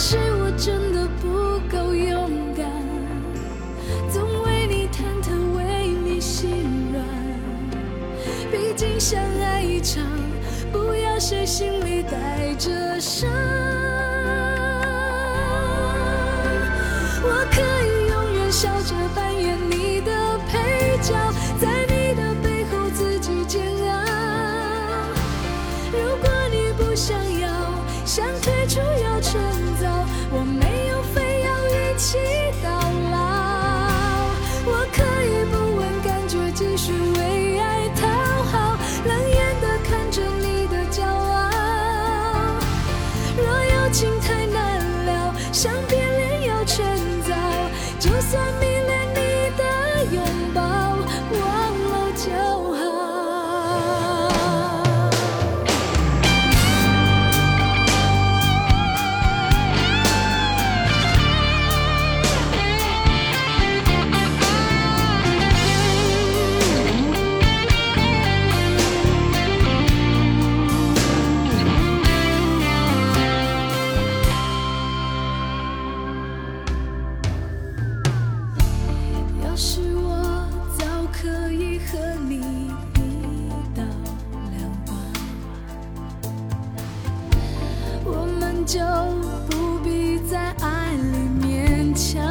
[0.00, 2.64] 是我真的不够勇敢，
[4.08, 7.04] 总为你忐忑，为你心软。
[8.48, 10.04] 毕竟相爱一场，
[10.70, 13.28] 不要谁心里带着伤。
[17.20, 21.12] 我可以永远笑着扮演你的配角，
[21.60, 24.06] 在你的背后自己煎熬。
[25.90, 27.48] 如果你不想要，
[28.04, 29.36] 想退出要趁
[88.68, 88.78] 就
[89.48, 92.22] 不必在爱里勉强。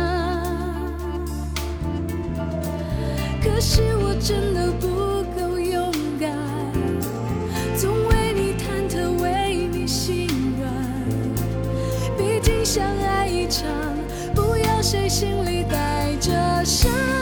[3.42, 6.32] 可是我真的不够勇敢，
[7.76, 10.28] 总为你忐忑，为你心
[10.60, 10.72] 软。
[12.16, 13.68] 毕竟相爱一场，
[14.36, 17.17] 不要谁心里带着伤。